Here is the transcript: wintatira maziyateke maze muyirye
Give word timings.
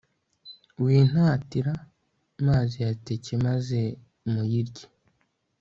wintatira 0.83 1.73
maziyateke 2.45 3.33
maze 3.45 3.79
muyirye 4.31 4.85